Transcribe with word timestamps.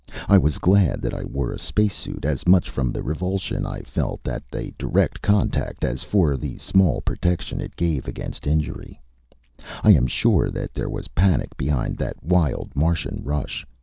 I 0.27 0.35
was 0.39 0.57
glad 0.57 1.03
that 1.03 1.13
I 1.13 1.23
wore 1.25 1.51
a 1.51 1.59
spacesuit, 1.59 2.25
as 2.25 2.47
much 2.47 2.71
from 2.71 2.91
the 2.91 3.03
revulsion 3.03 3.67
I 3.67 3.83
felt 3.83 4.27
at 4.27 4.41
a 4.51 4.73
direct 4.79 5.21
contact 5.21 5.85
as 5.85 6.01
for 6.01 6.35
the 6.37 6.57
small 6.57 7.01
protection 7.01 7.61
it 7.61 7.75
gave 7.75 8.07
against 8.07 8.47
injury. 8.47 8.99
I 9.83 9.91
am 9.93 10.07
sure 10.07 10.49
that 10.49 10.73
there 10.73 10.89
was 10.89 11.09
panic 11.09 11.55
behind 11.55 11.97
that 11.97 12.23
wild 12.23 12.75
Martian 12.75 13.21
rush. 13.23 13.63